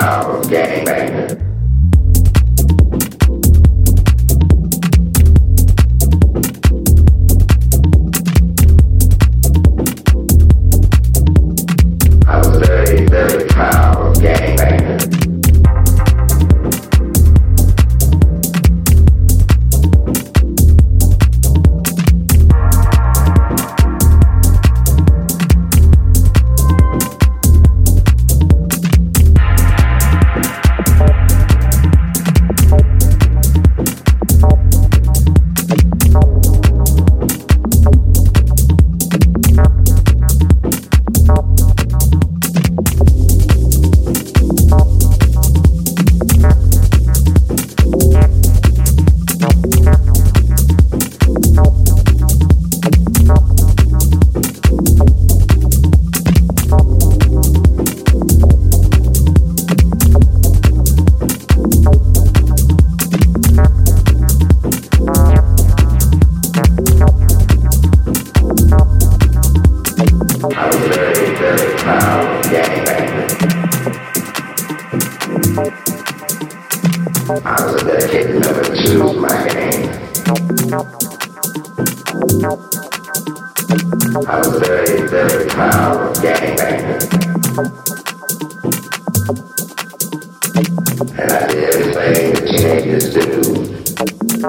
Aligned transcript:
House 0.00 0.46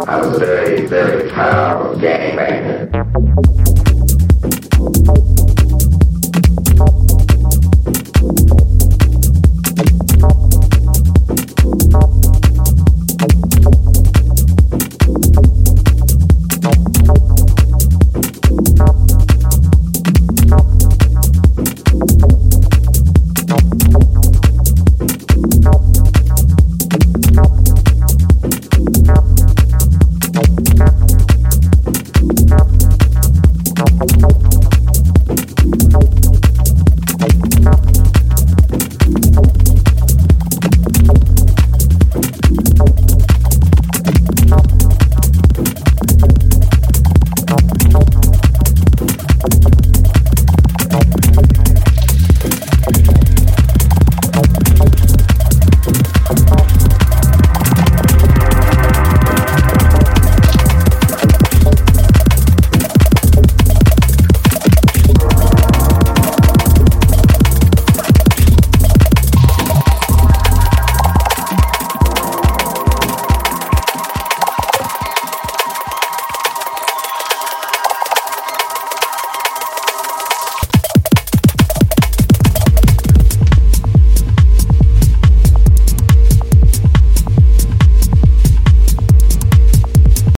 do. 0.06 0.12
I 0.12 0.22
was 0.22 0.36
a 0.36 0.39
very, 0.39 0.86
very 0.86 1.30
proud 1.30 1.98
gangbanger. 1.98 2.83